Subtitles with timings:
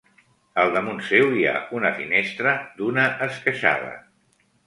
[0.61, 3.93] Al damunt seu hi ha una finestra d'una esqueixada.